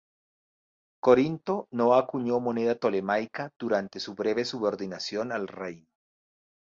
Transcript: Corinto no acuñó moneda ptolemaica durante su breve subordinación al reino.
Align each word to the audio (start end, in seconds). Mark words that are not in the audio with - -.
Corinto 1.05 1.55
no 1.71 1.93
acuñó 1.93 2.39
moneda 2.39 2.73
ptolemaica 2.73 3.53
durante 3.59 3.99
su 3.99 4.15
breve 4.15 4.45
subordinación 4.45 5.31
al 5.31 5.47
reino. 5.47 5.85